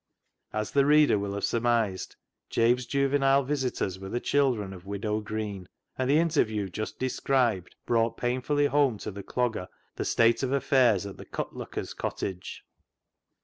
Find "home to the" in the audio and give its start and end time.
8.65-9.21